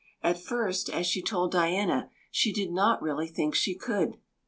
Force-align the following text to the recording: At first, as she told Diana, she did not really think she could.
At 0.23 0.41
first, 0.41 0.89
as 0.89 1.05
she 1.05 1.21
told 1.21 1.51
Diana, 1.51 2.09
she 2.31 2.51
did 2.51 2.71
not 2.71 3.03
really 3.03 3.27
think 3.27 3.53
she 3.53 3.75
could. 3.75 4.17